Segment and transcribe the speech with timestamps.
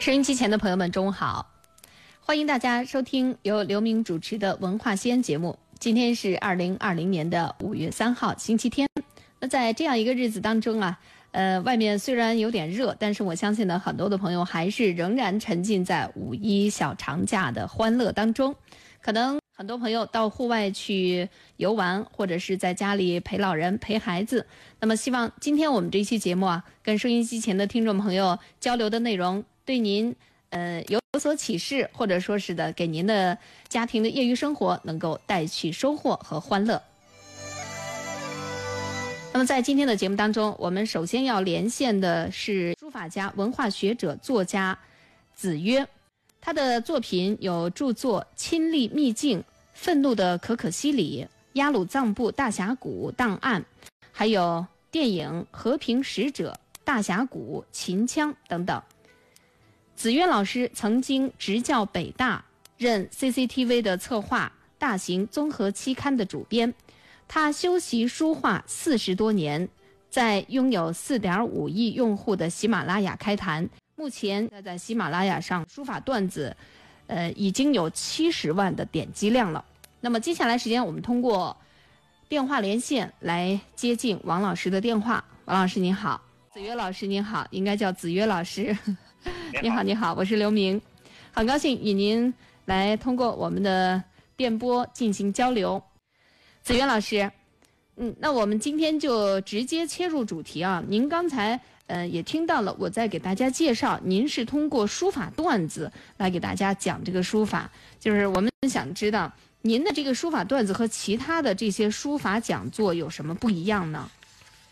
[0.00, 1.46] 收音机前的朋友们，中午好！
[2.20, 5.58] 欢迎大家收听由刘明主持的《文化西安》节目。
[5.78, 8.88] 今天是二零二零年的五月三号，星期天。
[9.40, 10.98] 那在这样一个日子当中啊，
[11.32, 18.56] 呃，外面虽然有点热，但是我相信呢，很多的朋友还是仍然沉浸在五一小长假的欢乐当中。
[19.02, 21.28] 可能很多朋友到户外去
[21.58, 24.46] 游玩，或者是在家里陪老人、陪孩子。
[24.80, 29.44] 那么，希望今天我们这一期节目啊，跟收音机前的听众朋友交流的内容。
[29.70, 30.12] 对您，
[30.48, 33.38] 呃，有所启示，或者说是的，给您的
[33.68, 36.82] 家庭的业余生活能够带去收获和欢乐。
[39.32, 44.76] 那么，在今天的节目当中，我们首先要连线的是书法家、文化学者、作家
[45.36, 45.86] 子曰，
[46.40, 49.38] 他的作品有著作《亲历秘境》
[49.72, 53.62] 《愤怒的可可西里》《雅鲁藏布大峡谷档案》，
[54.10, 56.50] 还有电影《和平使者》
[56.84, 58.82] 《大峡谷》《秦腔》等等。
[60.00, 62.42] 子曰老师曾经执教北大，
[62.78, 66.72] 任 CCTV 的策划、大型综合期刊的主编。
[67.28, 69.68] 他修习书画四十多年，
[70.08, 73.68] 在拥有四点五亿用户的喜马拉雅开坛。
[73.94, 76.56] 目前在喜马拉雅上书法段子，
[77.06, 79.62] 呃，已经有七十万的点击量了。
[80.00, 81.54] 那么接下来时间，我们通过
[82.26, 85.22] 电话连线来接近王老师的电话。
[85.44, 86.18] 王老师您好，
[86.54, 88.74] 子曰老师您好，应该叫子曰老师。
[89.62, 90.80] 你好，你好，我是刘明，
[91.32, 92.32] 很高兴与您
[92.66, 94.02] 来通过我们的
[94.36, 95.82] 电波进行交流。
[96.62, 97.30] 子渊老师，
[97.96, 100.82] 嗯，那我们今天就直接切入主题啊。
[100.86, 109.30] 您刚才呃也听到了，我在给大家介绍，您是通过书法段子来给大家讲这个书法，就是我们想知道
[109.62, 114.08] 您的这个书法段子和其他的这些书法讲座有什么不一样呢？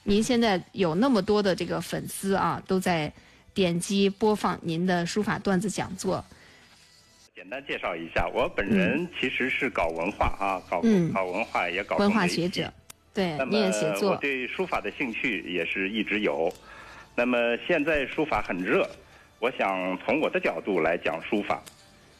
[0.05, 3.13] 您现在有那么多的这个粉丝啊，都在。
[3.59, 6.25] 点击播放您的书法段子讲座。
[7.35, 10.81] 简单介绍一下，我本人其实是搞文化啊，搞
[11.13, 12.73] 搞文化也搞文化学者。
[13.13, 14.13] 对，你也写作。
[14.13, 16.49] 我对书法的兴趣也是一直有。
[17.17, 17.37] 那么
[17.67, 18.89] 现在书法很热，
[19.41, 21.61] 我想从我的角度来讲书法。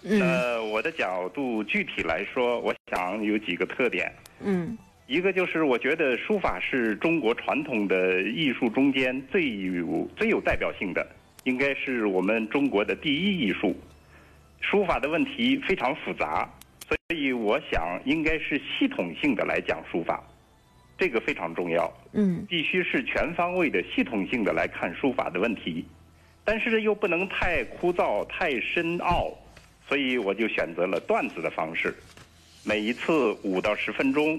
[0.03, 0.19] 嗯。
[0.19, 4.13] 那我的角度具体来说，我想有几个特点。
[4.41, 4.77] 嗯。
[5.07, 11.07] 一个就是我觉得书法是中国传统的艺术中间最有最有代表性的。
[11.45, 13.75] 应该是我们中国的第一艺术，
[14.61, 16.49] 书法的问题非常复杂，
[16.87, 20.23] 所以我想应该是系统性的来讲书法，
[20.99, 21.93] 这个非常重要。
[22.13, 25.85] 嗯，必须是全方位的、系统性的来看书法的问题，
[26.45, 29.33] 但是又不能太枯燥、太深奥，
[29.87, 31.95] 所以我就选择了段子的方式，
[32.65, 34.39] 每一次五到十分钟，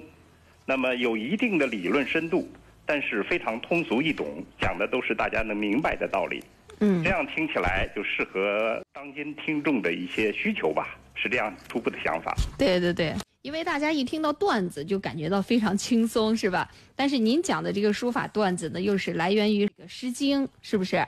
[0.66, 2.48] 那么有一定的理论深度，
[2.86, 6.44] 但是非常通俗易懂，讲的都是大家能明白的道理。
[6.80, 12.36] 嗯，这样听起来就适合当今听众的一些需求吧，是这样初步的想法。
[12.58, 16.70] 对对对，因为大家一听到段子就感觉到非常轻松，是吧？
[16.96, 21.06] 但是您讲的这个书法段子呢，又是来源于《这个诗经》，是不是？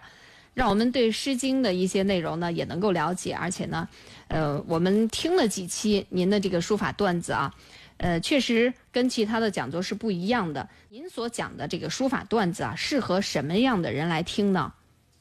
[0.54, 3.88] 让我们对《诗经》的一些内容呢也能够了解，而且呢，
[4.28, 7.56] 呃，我们听了几期您的这个书法段子啊，
[7.96, 10.68] 呃，确实跟其他的讲座是不一样的。
[10.90, 14.74] 您所讲的这个书法段子啊，适合什么样的人来听呢？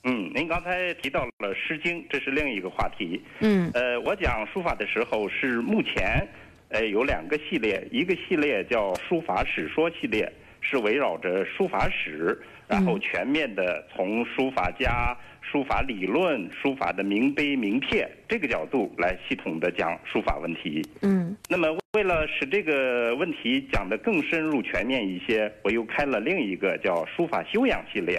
[0.05, 3.21] 嗯，您刚才提到了《诗经》，这是另一个话题。
[3.41, 6.27] 嗯，呃，我讲书法的时候是目前，
[6.71, 20.81] 呃，有两个系列，一个系列叫书法史说系列，是围绕着书法史，然后全面的从书法家、书法理论、书法的名碑名帖这个角度来系统的讲书法问题。
[21.03, 28.19] 嗯，那么为了使这个问题讲得更深入全面一些，我又开了另一个叫书法修养系列。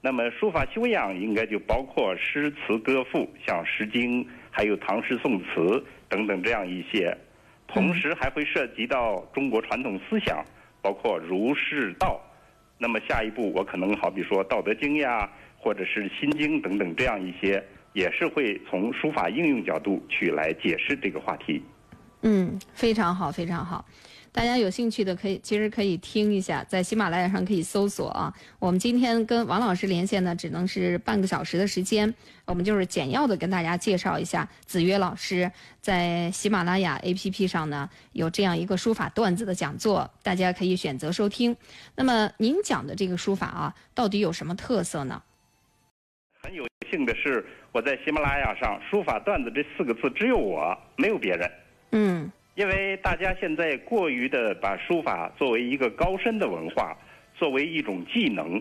[0.00, 7.16] 那么书法修养应该就包括诗词歌赋，像《诗经》，还有唐诗宋词等等这样一些，
[7.66, 10.44] 同时还会涉及到中国传统思想，
[10.80, 12.20] 包括儒释道。
[12.78, 15.28] 那么下一步我可能好比说《道德经》呀，
[15.58, 17.62] 或者是《心经》等等这样一些，
[17.92, 21.60] 也是会从书法应用角度去来解释这个话题。
[22.22, 23.84] 嗯，非常好，非常好。
[24.36, 28.30] 大家有兴趣的可以，其实可以听一下，在喜马拉雅上可以搜索啊。
[28.58, 35.50] 我们今天跟王老师连线呢，只能是半个小时的时间，我们就是简要的跟大家介绍一下子曰老师
[35.80, 41.56] 在喜马拉雅 APP 上呢有这样一个书法段子的讲座，大家可以选择收听。
[41.94, 45.22] 那么您讲的这个书法啊，到底有什么特色呢？
[46.42, 47.42] 很有幸的是，
[47.72, 51.50] 我在喜马拉雅上“书法段子”这四个字只有我，没有别人。
[51.92, 52.30] 嗯。
[52.56, 56.96] 因为大家现在过于的把书法作为一个高深的文化，
[57.34, 58.60] 作为一种技能，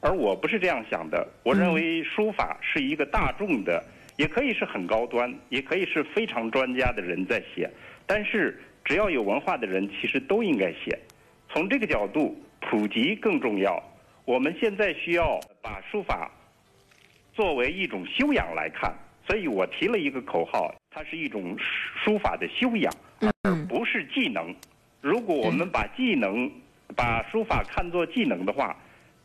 [0.00, 1.24] 而我不是这样想的。
[1.44, 3.80] 我认为书法是一个大众的
[4.16, 7.70] 也可以是很高端，也可以是非常专家的人在写。
[8.04, 10.98] 但是只要有文化的人，其实都应该写。
[11.48, 13.80] 从这个角度，普及更重要。
[14.24, 16.28] 我们现在需要把书法
[17.32, 18.92] 作为一种修养来看，
[19.24, 21.54] 所以我提了一个口号，它是一种
[22.02, 22.90] 书法的修养，
[23.42, 24.54] 而不是技能。
[25.02, 26.50] 如果我们把技能、
[26.96, 28.74] 把书法看作技能的话，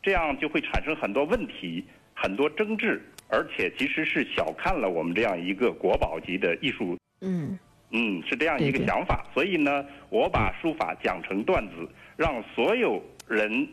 [0.03, 1.81] 这样就会产生很多问题、
[2.13, 6.97] 很多争执，而且其实是小看了我们这样一个国宝级的艺术。
[7.21, 7.57] 嗯
[7.91, 9.25] 嗯，是这样一个想法。
[9.33, 11.87] 所以呢，我把书法讲成段子，
[12.17, 13.65] 让所有人。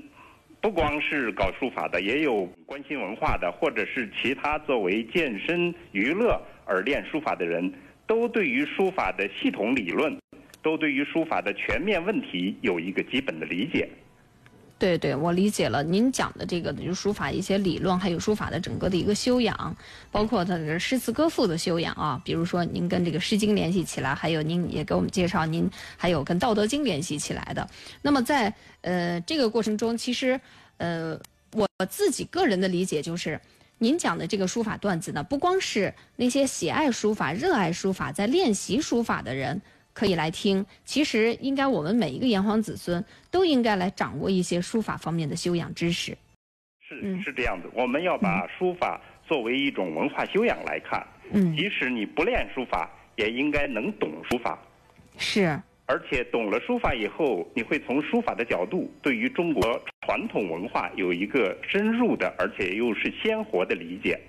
[0.60, 6.36] 不光是搞书法的，也有关心文化的，或者是其他作为健身娱乐
[6.66, 7.72] 而练书法的人，
[8.08, 10.18] 都对于书法的系统理论，
[10.62, 13.88] 都对于书法的全面问题有一个基本的理解。
[14.78, 15.82] 对对，我理解了。
[15.82, 19.76] 您讲的这个就是书法一些理论，还有书法的整个的一个修养，
[20.12, 22.22] 包括它的诗词歌赋的修养啊。
[22.24, 27.68] 比如说，您跟这个《诗经》联系起来，还有您也给我们介绍，您还有跟《道德经》联系起来的。
[28.02, 30.40] 那么在呃这个过程中，其实
[30.76, 31.18] 呃
[31.52, 33.40] 我自己个人的理解就是，
[33.78, 39.60] 您讲的这个书法段子呢，不光是那些喜爱书法、热爱书法、在练习书法的人。
[39.94, 46.16] 可以来听，其实应该我们每一个炎黄子孙都应该来掌握一些书法方面的修养知识。
[46.80, 51.04] 是是这样子，我们要把书法作为一种文化修养来看。
[51.32, 54.56] 嗯，即使你不练书法，也应该能懂书法。
[55.16, 64.20] 是，而且懂了书法以后，你会从书法的角度，对于中国传统文化有一个深入的，而且又是鲜活的理解。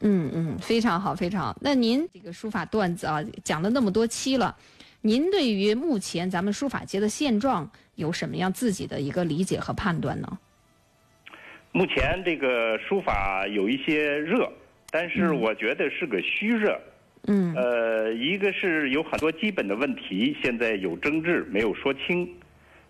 [0.00, 1.54] 嗯嗯，非常好，非常好。
[1.60, 4.56] 那您这个书法段子啊，讲了那么多期了。
[5.02, 10.38] 您对于目前咱们书法界的现状有什么样自己的一个理解和判断呢？
[11.70, 14.50] 目前这个书法有一些热，
[14.90, 16.72] 但是我觉得是个虚热。
[16.72, 16.87] 嗯。
[17.54, 22.28] 呃，一个是有很多基本的问题，现在有争执没有说清。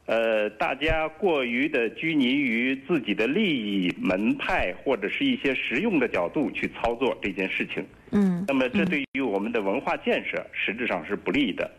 [0.06, 7.84] 呃，大家过于的拘泥于自己的利益、门派或者是一些实用的角度去操作这件事情。
[8.12, 8.42] 嗯。
[8.48, 11.70] 那么这对于我们的文化建设实质上是不利的。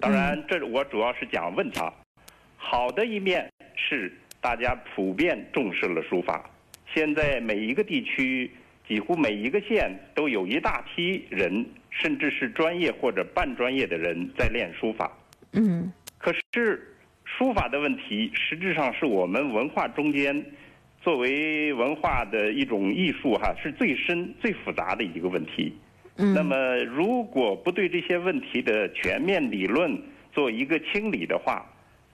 [0.00, 1.92] 当然，这我主要是讲问他。
[2.56, 4.10] 好的一面是
[4.40, 6.48] 大家普遍重视了书法，
[6.94, 8.50] 现在每一个地区，
[8.88, 15.10] 几乎每一个县都有一大批人，甚至是专业或者半专业的人在练书法。
[15.52, 15.92] 嗯。
[16.18, 16.94] 可是，
[17.24, 20.44] 书法的问题实质上是我们文化中间
[21.02, 25.76] 作为文化的一种艺术哈，是最深、最复杂的一个问题。
[26.16, 30.00] 那么，如果不对这些问题的全面理论
[30.32, 31.64] 做一个清理的话，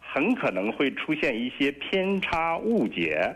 [0.01, 3.35] 很可能会出现一些偏差误解。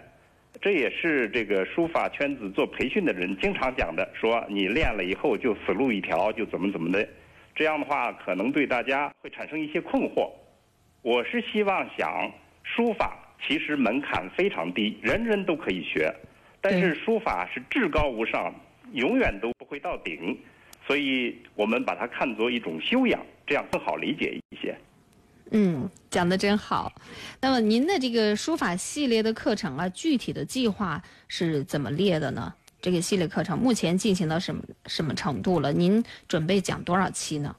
[0.63, 7.07] 这也是这个书法圈子做培训的人经常讲的，说你练了以后就死路一条，就怎么怎么的。
[7.55, 10.31] 这样的话，可能对大家会产生一些困惑。
[11.03, 12.31] 我是希望想，
[12.65, 13.17] 书法
[13.47, 16.13] 其实门槛非常低，人人都可以学，
[16.61, 18.55] 但是书法是至高无上，
[18.93, 20.37] 永远都不会到顶。
[20.87, 24.77] 所以我们把它看作一种修养，这样更好理解一些。
[25.51, 26.93] 嗯，讲的真好。
[27.41, 32.53] 那么您的这个书法系列的课程啊，具体的计划是怎么列的呢？
[32.81, 35.73] 这个系列课程目前进行到什么什么程度了？
[35.73, 37.55] 您准备讲多少期呢？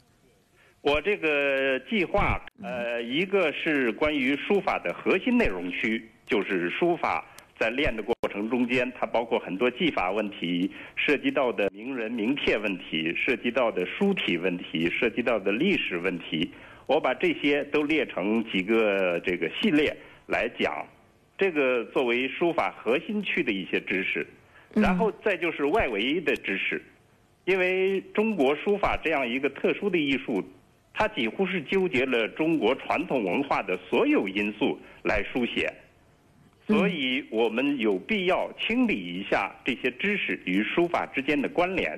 [0.81, 7.25] 我这个计划，呃，一个是关于书法的核心内容区，就是书法。
[7.59, 16.51] 在练的过程中间，它包括很多技法问题，涉及到的名人名帖问题，涉及到的书体问题，涉及到的历史问题。
[16.87, 20.85] 我把这些都列成几个这个系列来讲，
[21.37, 24.25] 这个作为书法核心区的一些知识，
[24.73, 26.81] 然后再就是外围的知识，
[27.45, 30.43] 因为中国书法这样一个特殊的艺术，
[30.93, 35.71] 它几乎是纠结了中国传统文化的所有因素来书写。
[36.65, 41.97] 所以我们有必要清理一下这些知识与书法之间的关联。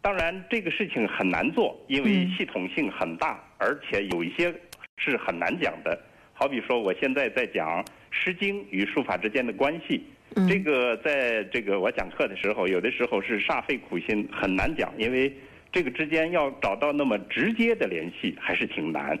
[0.00, 4.52] 当然，这个事情很难做，因为系统性很大，而且有一些
[4.96, 5.96] 是很难讲的。
[6.32, 10.02] 好比说，我现在在讲《诗经》与书法之间的关系，
[10.48, 15.30] 这个在这个我讲课的时候，有的时候是煞费苦心，很难讲，因为
[15.70, 19.18] 这个之间要找到那么直接的联系，还是挺难。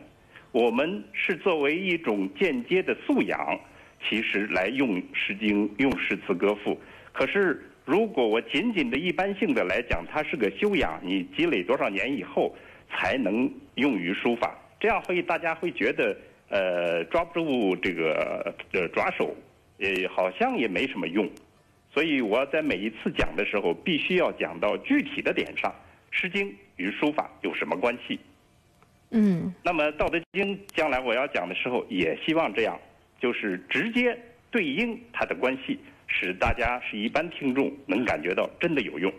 [0.52, 3.60] 我们是作为一种间接的素养。
[4.08, 6.80] 其实来用《诗经》用诗词歌赋，
[7.12, 12.56] 可是如果我仅仅的一般性的来讲，它是个修养，你积累多少年以后
[12.90, 16.16] 才能用于书法，这样会大家会觉得
[16.48, 19.34] 呃抓不住这个呃抓手，
[19.78, 21.28] 呃好像也没什么用，
[21.92, 25.70] 所以我在每一次讲的时候，必须要讲到具体的点上，
[26.10, 28.18] 《诗经》与书法有什么关系？
[29.10, 32.78] 嗯，那么《道德经》将来我要讲的时候，也希望这样，
[33.20, 34.16] 就是直接
[34.50, 39.12] 对应它的关系，使大家是一般听众能感觉到真的有用。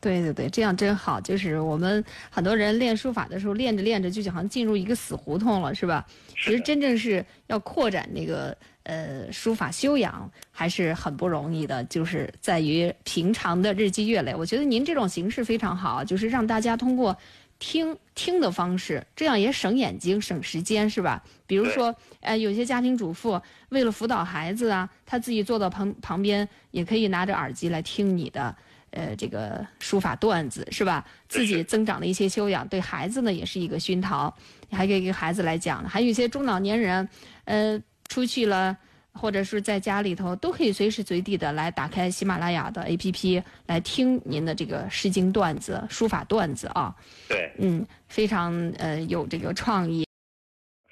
[0.00, 1.20] 对对对，这样真好。
[1.20, 6.06] 就是我们很多人练书法的时候，练着练着就好像进入一个死胡同了，是吧？
[6.30, 11.82] 其实真正是要扩展那个呃书法修养，还是很不容易的。
[11.84, 14.32] 就是在于平常的日积月累。
[14.32, 17.16] 我觉得您这种形式非常好，就是让大家通过
[17.58, 21.20] 听听的方式，这样也省眼睛、省时间，是吧？
[21.44, 23.40] 比如说，呃，有些家庭主妇
[23.70, 28.54] 为了辅导孩子啊，他自己坐到旁旁边，也可以拿着耳机来听你的。
[28.90, 31.04] 呃，这个书法段子是吧？
[31.28, 34.34] 自己增长的一些修养，对孩子呢也是一个熏陶。
[34.70, 37.08] 还可以给孩子来讲，还有一些中老年人，
[37.44, 38.76] 呃，出去了
[39.12, 46.94] 或者是在家里头，都可以随时随地的来打开喜马拉雅的 APP 来听您的这个《诗经》段子、书法段子啊。
[47.28, 50.04] 对，嗯，非常呃有这个创意。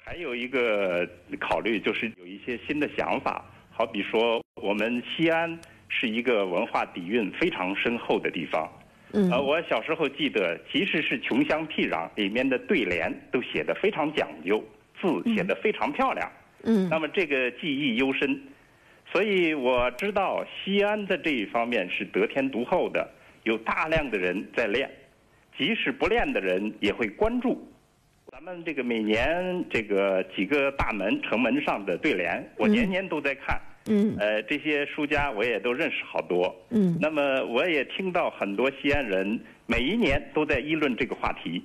[0.03, 1.07] 还有一个
[1.39, 5.59] 考虑就是有一些新的想法，好比说我们西安。
[5.89, 8.69] 是一个文化底蕴非常深厚的地方。
[9.13, 14.61] 嗯，呃，我小时候记得，即使是穷乡僻壤，里面的对联都写得非常讲究，
[15.01, 16.29] 字写得非常漂亮。
[16.63, 18.37] 嗯，那么这个记忆犹深，
[19.11, 23.09] 所以我知道西安的这一方面是得天独厚的，
[23.43, 24.89] 有大量的人在练，
[25.57, 27.65] 即使不练的人也会关注。
[28.29, 33.57] 咱们这个每年这个几个大门城门上的对联，我年年都在看。
[33.57, 33.66] 嗯，
[34.19, 36.53] 呃，这些书家我也都认识好多。
[36.69, 41.63] 嗯，那么我也听到很多西安人每一年都在议论这个话题，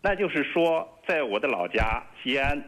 [0.00, 2.62] 那就是说，在我的老家西安，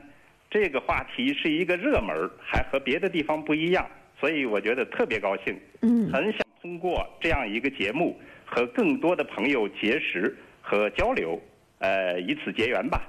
[0.51, 3.87] 这个话题是一个热门，还和别的地方不一样，
[4.19, 5.57] 所以我觉得特别高兴。
[5.83, 11.41] 嗯，很想通过这样一个节目和更多的朋友结识和交流，
[11.79, 13.01] 呃，以此结缘吧。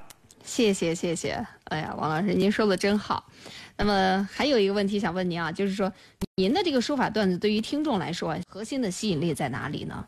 [0.43, 3.23] 谢谢谢谢，哎呀，王老师，您说的真好。
[3.81, 5.91] 那么还有一个问题想问您啊，就是说，
[6.35, 10.07] 您的这个书法段子对于听众来说，核心的吸引力在哪里呢？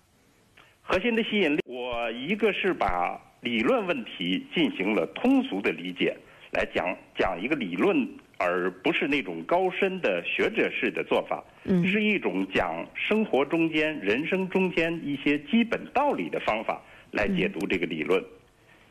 [0.83, 6.15] 核心的吸引力，我一个是把理论问题进行了通俗的理解，
[6.51, 18.23] 来讲讲一个理论，而不是那种高深的学者式的做法，嗯，是一种讲生活中间、人生中间一些基本道理的方法来解读这个理论，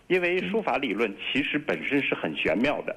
[0.08, 2.96] 因为书法理论其实本身是很玄妙的，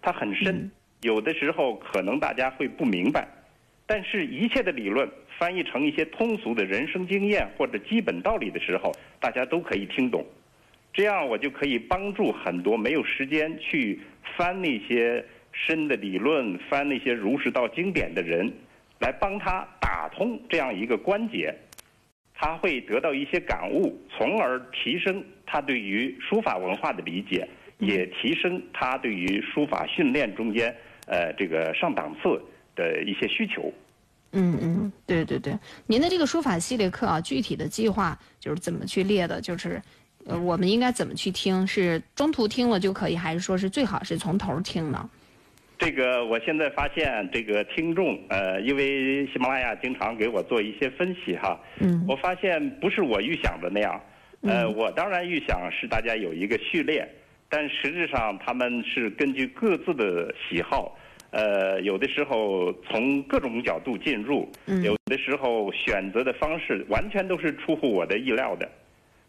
[0.00, 0.70] 它很深。
[1.06, 3.28] 有的时候可能大家会不明白，
[3.86, 5.08] 但是一切的理论
[5.38, 10.26] 翻译成一些通俗的人生经验或者基本道理的时候，大家都可以听懂。
[10.92, 14.00] 这样我就可以帮助很多没有时间去
[14.36, 18.52] 翻那些深的理论、翻那些儒释道经典的人，
[18.98, 21.54] 来帮他打通这样一个关节，
[22.34, 27.46] 他会得到一些感悟，从而提升他对于书法文化的理解，
[27.78, 30.74] 也提升他对于书法训练中间。
[31.06, 32.40] 呃，这个上档次
[32.74, 33.72] 的一些需求。
[34.32, 39.40] 嗯嗯，对对对，您的这个书法系列课啊，具体的计划就是怎么去列的？
[39.40, 39.80] 就是
[40.26, 41.66] 呃，我们应该怎么去听？
[41.66, 45.08] 是中途听了就可以，还是说是最好是从头听呢？
[45.78, 53.98] 这个我现在发现，这个听众呃，因为喜马拉雅经常给我做一些分析哈，嗯，我发现不是我预想的那样。
[54.42, 57.08] 呃，我当然预想是大家有一个序列。
[57.48, 60.98] 但实质上，他们是根据各自的喜好，
[61.30, 64.50] 呃，有的时候从各种角度进入，
[64.82, 68.68] 有的时候选择的方式完全都是出乎我的意料的。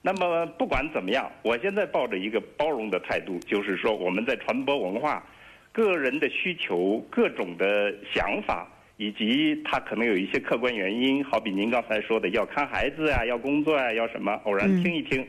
[0.02, 5.24] 那么不管怎么样，我现在抱着一个包容的态度，就是说我们在传播文化，
[5.72, 15.24] 个人的需求、各种的想法，以及他可能有一些客观原因，好比您刚才说的要看孩子啊、要工作啊、要什么，偶然听一听。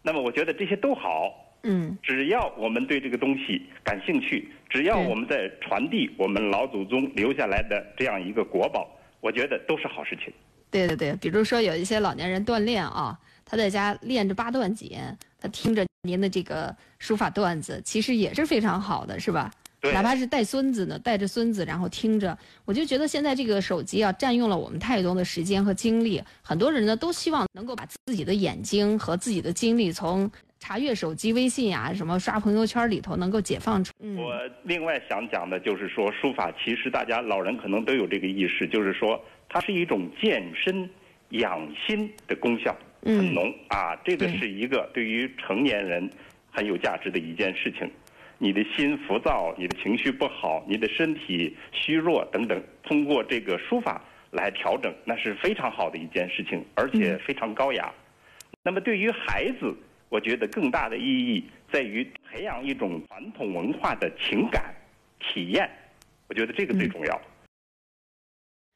[0.00, 1.43] 那么我觉得这些都好。
[1.64, 8.88] 嗯，只要我们对这个东西感兴趣，只要我们在传递我们老祖宗留下来的这样一个国宝，
[9.20, 10.32] 我觉得都是好事情。
[10.70, 14.90] 对对对，比如说有一些老年人锻炼啊，他在家练着八段锦，
[15.40, 19.50] 他听着您的这个书法段子，其实也是非常好的，是吧？
[19.92, 26.22] 哪怕是带孙子呢，带着孙子然后听着，我就觉得现在这个手机啊，占用了我们太多的时间和精力。
[26.42, 33.92] 很多人呢都希望能够把自己的眼睛和自己的精力从查阅手机微信呀、什么刷朋友圈里头能够解放出。
[34.16, 40.88] 我另外想讲的就是说，书法其实大家老人可能都有这个意识，就是说它是一种健身
[41.30, 46.08] 养心的功效很浓啊，这个是一个对于成年人
[46.50, 47.90] 很有价值的一件事情。
[48.38, 57.92] 你的心浮躁，你的情绪不好，你的身体虚弱等等，通过这个书法来调整，那是非常好的一件事情，而且非常高雅。
[58.62, 59.74] 那么对于孩子，
[60.08, 64.74] 我觉得更大的意义在于培养一种传统文化的情感
[65.20, 65.70] 体验，
[66.28, 67.20] 我觉得这个最重要。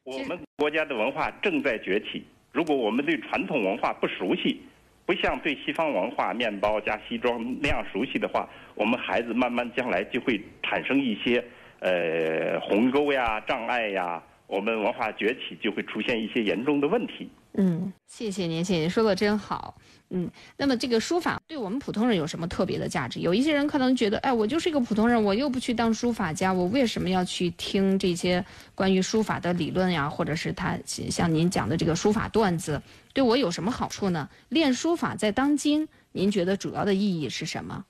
[0.04, 4.60] 我们国家的文化正在崛起，如果我们对传统文化不熟悉，
[5.08, 11.42] 不像对西方文化面包加西装那样熟悉的话，我们孩子慢慢将来就会产生一些
[11.80, 14.22] 呃鸿沟呀、障碍呀。
[14.46, 17.26] 我们文化崛起就会出现一些严重的问题。
[17.60, 19.74] 嗯，谢谢您，谢谢您说的真好。
[20.10, 23.18] 嗯，那么这个书法对我们普通人有什么特别的价值？
[23.18, 28.42] 有一些人可能觉得，哎，我就是一个普通人，我又不去当书法家，我为什么要去听这些
[28.76, 30.08] 关于书法的理论呀？
[30.08, 32.80] 或者是他像您讲的这个书法段子，
[33.12, 34.28] 对我有什么好处呢？
[34.50, 37.84] 练书法在当今，您觉得主要的意义是什么？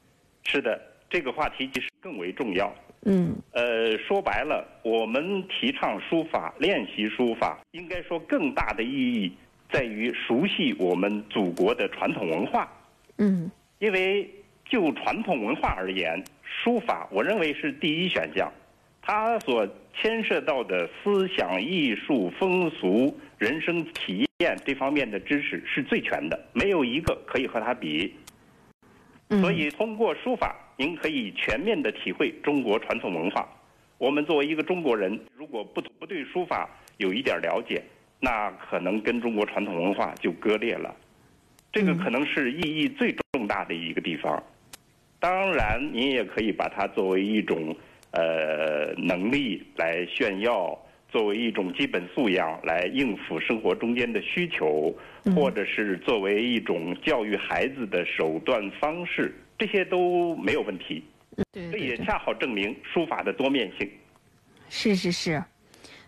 [0.45, 2.75] 是的，这个话题其实更为重要。
[3.03, 9.33] 嗯，呃，说白了，我们提倡书法，练习书法，应该说更大的意义
[9.71, 12.69] 在于熟悉我们祖国的传统文化。
[13.19, 14.29] 嗯，因为
[14.69, 18.51] 就传统文化而言，书法我认为是第一选项，
[19.03, 19.69] 它所
[20.01, 28.15] 牵涉到的思想艺术、风俗、人生体验这方面的知识是最全的，没有一个可以和它比。
[29.43, 33.47] 所以，通过书法，您可以全面的体会中国传统文化。
[33.99, 37.83] 我们作为一个中国人，如果不不对书法有一点了解，
[38.21, 40.95] 那可能跟中国传统文化就割裂了。
[41.73, 44.43] 这个可能是意义最重大的一个地方。
[45.21, 47.77] 当然，您也可以把它作为一种
[48.13, 50.79] 呃能力来炫耀。
[51.11, 54.95] 作为一种基本素养来应付生活中间的需求，
[55.35, 61.03] 或者是作为一种教育孩子的手段方式，这些都没有问题。
[61.51, 63.91] 对，这也恰好证明书法的多面性。
[64.69, 65.43] 是是是，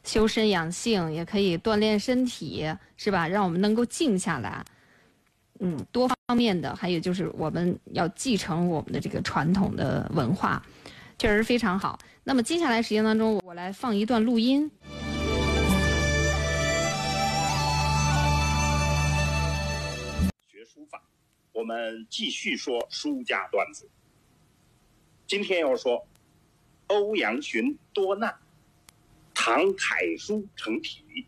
[0.02, 3.28] 修身养性也可以锻炼身体，是吧？
[3.28, 4.64] 让我们能够静下来。
[5.60, 10.62] 嗯，多方面的，还有就是我们要继承我们的这个传统的文化，
[11.18, 11.98] 确实非常好。
[12.24, 14.70] 那么接下来时间当中，我来放一段录音。
[20.48, 21.02] 学书法，
[21.52, 23.86] 我们继续说书家段子。
[25.26, 26.06] 今天要说
[26.86, 28.34] 欧阳询多难，
[29.42, 31.24] 唐楷书成体。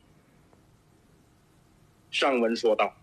[2.11, 2.95] 上文说到，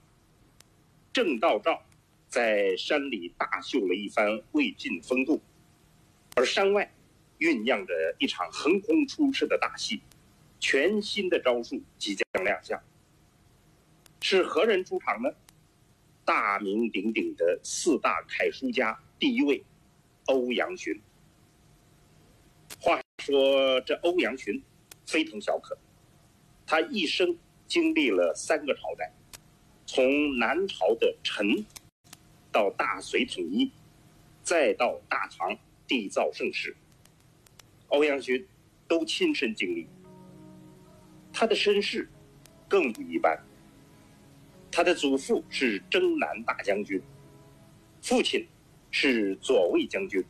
[1.12, 1.84] 郑道照
[2.28, 5.42] 在山里大秀了一番魏晋风度，
[6.36, 6.94] 而山外。
[7.40, 10.00] 酝酿着一场横空出世的大戏，
[10.60, 12.80] 全新的招数即将亮相。
[14.22, 15.32] 是何人出场呢？
[16.24, 19.64] 大名鼎鼎的四大楷书家第一位，
[20.26, 21.02] 欧阳询。
[22.80, 24.62] 话说这欧阳询
[25.10, 25.76] 非同小可，
[26.68, 29.12] 他一生经历了三个朝代，
[29.88, 31.66] 从南朝的陈，
[32.52, 33.72] 到大隋统一，
[34.44, 36.78] 再到大唐缔造盛世。
[37.88, 38.48] 欧阳询
[38.88, 39.88] 都亲身经历，
[41.34, 42.08] 他的身世
[42.68, 43.36] 更不一般。
[44.72, 47.02] 他的祖父是征南大将军，
[48.04, 48.48] 父亲
[48.92, 50.24] 是左卫将军。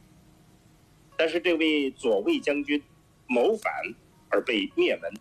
[1.17, 2.81] 但是这位左卫将军
[3.27, 3.73] 谋反
[4.29, 5.11] 而被灭门。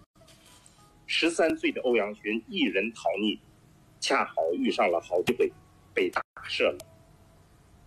[1.06, 3.38] 十三岁的欧阳询一人逃匿，
[4.00, 5.50] 恰好遇上了好机会，
[5.94, 6.78] 被打射了。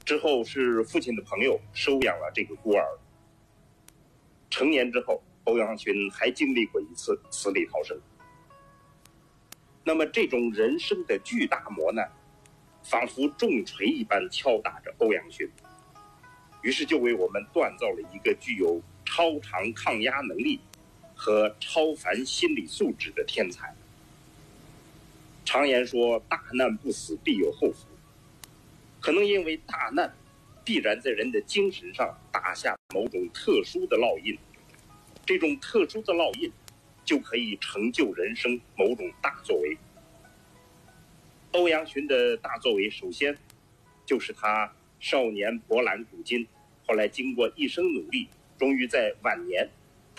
[0.04, 2.84] 之后是父亲的朋友收养了这个孤儿。
[4.50, 7.98] 成年之后，欧阳询还经历过一次死里逃生。
[9.84, 12.12] 那么，这种人生的巨大磨难，
[12.84, 15.50] 仿佛重锤一般敲打着欧阳询，
[16.64, 20.60] 于是就为我们锻造了一个具有超长抗压能力
[21.22, 23.76] 和超凡心理素质的天才。
[25.46, 27.86] 常言说：“大难不死，必有后福。”
[29.00, 30.12] 可能因为大难。
[30.64, 34.38] 必然在人的精神上打下某种特殊的烙印，
[35.26, 36.52] 这种特殊的烙印，
[37.04, 39.76] 就可以成就人生某种大作为。
[41.52, 43.36] 欧阳询的大作为，首先
[44.06, 46.48] 就是他少年博览古今，
[46.86, 48.28] 后来经过一生努力，
[48.60, 49.68] 终于在晚年，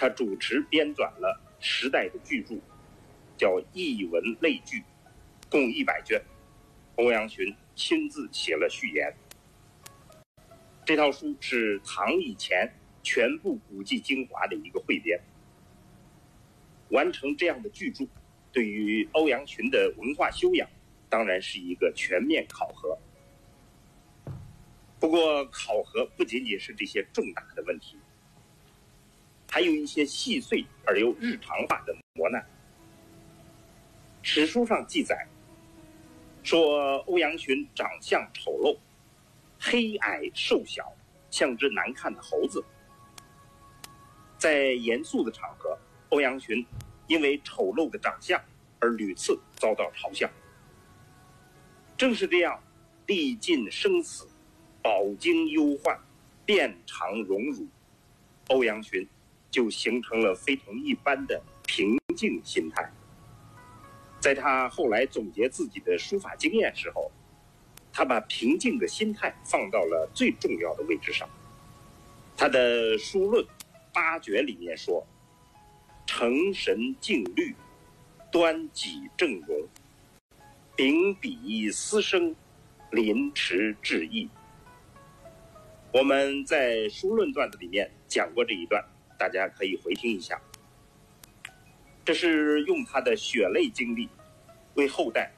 [0.03, 2.57] 他主持编纂了时代的巨著，
[3.37, 4.79] 叫《艺文类聚》，
[5.49, 6.21] 共一百卷，
[6.97, 9.15] 欧阳询亲自写了序言。
[10.85, 12.69] 这套书是唐以前
[13.05, 15.21] 全部古迹精华的一个汇编。
[16.88, 18.05] 完成这样的巨著，
[18.51, 20.69] 对于欧阳询的文化修养，
[21.09, 22.99] 当然是一个全面考核。
[24.99, 27.97] 不过，考核不仅仅是这些重大的问题，
[29.53, 32.43] 还有一些细碎而又日常化的磨难。
[34.23, 35.27] 史书上记载
[36.43, 38.79] 说，欧阳询长相丑陋，
[39.61, 40.91] 黑矮瘦小，
[41.31, 42.65] 像只难看的猴子。
[44.38, 46.67] 在严肃的场合，欧阳询
[47.07, 48.41] 因为丑陋的长相
[48.81, 50.27] 而屡次遭到嘲笑。
[51.95, 52.59] 正是这样，
[53.07, 54.27] 历尽生死，
[54.81, 56.01] 饱经忧患，
[56.47, 57.67] 遍尝荣辱，
[58.49, 59.07] 欧阳询
[59.53, 62.91] 就形成了非同一般的平静心态。
[64.19, 67.12] 在他后来总结自己的书法经验时候，
[67.93, 71.29] 他把平静的心态放到了最重要的位置上。
[72.37, 73.47] 他的书论
[73.93, 75.07] 八绝里面说
[76.07, 77.55] ：“成神静虑，
[78.31, 79.69] 端己正容，
[80.75, 82.35] 秉笔思声，
[82.91, 84.29] 临池致意。”
[85.93, 88.83] 我们在书论段子里面讲过这一段，
[89.23, 90.37] 大家可以回听一下。
[92.05, 94.09] 这是用他的血泪经历，
[94.75, 95.31] 为后代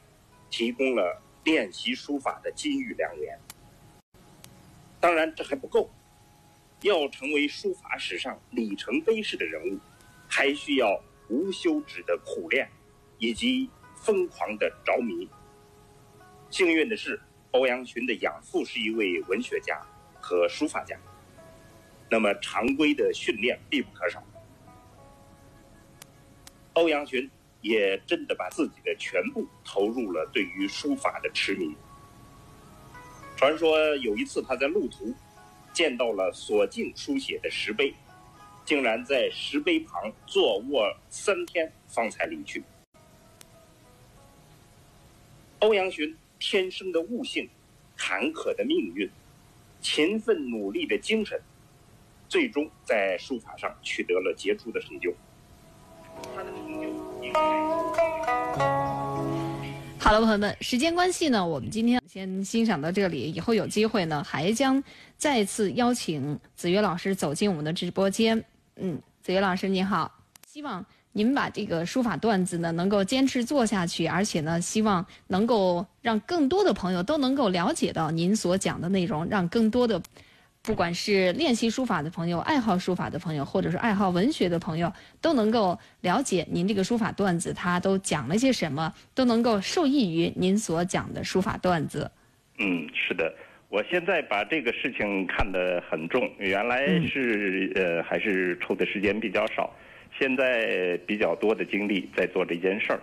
[0.48, 3.38] 提供了练习书法的金玉良缘。
[4.98, 5.90] 当然，这还不够，
[6.80, 9.78] 要成为书法史上里程碑式的人物，
[10.26, 12.66] 还需要无休止的苦练，
[13.18, 15.28] 以及疯狂的着迷。
[16.48, 17.20] 幸运的是，
[17.50, 19.78] 欧阳询的养父是一位文学家
[20.22, 20.98] 和书法家，
[22.10, 24.22] 那么常规的训练必不可少。
[26.74, 31.74] 欧阳询也真的把自己的全部投入了对于书法的痴迷。
[33.36, 35.14] 传说有一次他在路途
[35.72, 37.92] 见到了索敬书写的石碑，
[38.64, 42.62] 竟然在石碑旁坐卧三天方才离去。
[45.60, 47.48] 欧阳询天生的悟性、
[47.96, 49.08] 坎坷的命运、
[49.80, 51.40] 勤奋努力的精神，
[52.28, 55.12] 最终在书法上取得了杰出的成就。
[59.98, 63.32] 好了，朋友们，时间关系呢，我们今天先欣赏到这里。
[63.32, 64.82] 以后有机会呢，还将
[65.16, 68.44] 再次邀请子曰老师走进我们的直播间。
[68.76, 70.12] 嗯，子曰老师您好，
[70.46, 80.00] 希望您把这个书法段子呢能够坚持做下去，而且呢，希望能够让更多的朋友都能够了解到您所讲的内容，让更多的。
[80.64, 92.10] 不管是练习书法的朋友、爱好书法的朋友，或者是爱好文学的朋友，都能够了解您这个书法段子，它都讲了些什么，都能够受益于您所讲的书法段子。
[92.58, 93.30] 嗯，是的，
[93.68, 99.70] 我现在把这个事情看得很重，原来是呃还是抽的时间比较少，
[100.18, 103.00] 现在比较多的精力在做这件事儿，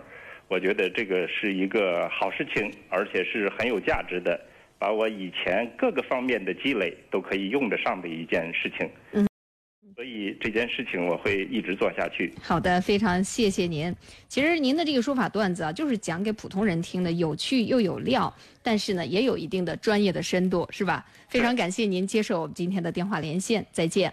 [0.48, 4.40] 我觉得这个是一个好事情，而且是很有价值的。
[4.82, 9.24] 把我以前各个方面的积累都可以用得上的一件事情，嗯，
[9.94, 12.34] 所以这件事情我会一直做下去。
[12.42, 13.94] 好的，非常谢谢您。
[14.26, 21.06] 其实您的这个说法段子啊，就是讲给普通人听的，有趣又有料，但是呢，也有一定的专业的深度，是吧？
[21.28, 24.12] 非常感谢您接受我们今天的电话连线，再见。